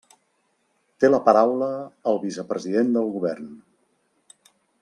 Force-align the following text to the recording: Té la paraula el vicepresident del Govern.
Té 1.03 1.11
la 1.11 1.19
paraula 1.27 1.69
el 2.13 2.19
vicepresident 2.25 2.93
del 2.99 3.15
Govern. 3.19 3.55